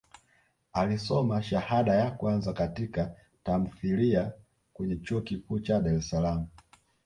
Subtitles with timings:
[0.73, 4.33] Alisoma shahada ya kwanza katika tamthilia
[4.73, 6.47] kwenye Chuo Kikuu cha Dar es Salaam